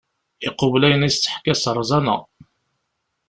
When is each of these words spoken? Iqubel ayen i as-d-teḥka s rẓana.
Iqubel 0.47 0.85
ayen 0.87 1.07
i 1.07 1.07
as-d-teḥka 1.11 1.53
s 1.55 1.63
rẓana. 1.77 2.15